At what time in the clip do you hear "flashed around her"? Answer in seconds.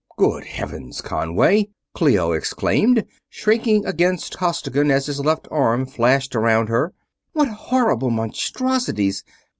5.85-6.91